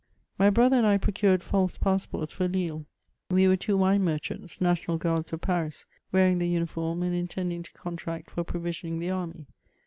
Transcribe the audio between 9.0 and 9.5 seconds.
army.